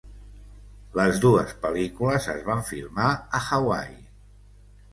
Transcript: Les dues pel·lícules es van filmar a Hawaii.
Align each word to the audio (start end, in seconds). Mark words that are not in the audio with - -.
Les 0.99 1.19
dues 1.25 1.53
pel·lícules 1.67 2.27
es 2.35 2.41
van 2.49 2.65
filmar 2.73 3.13
a 3.41 3.45
Hawaii. 3.53 3.97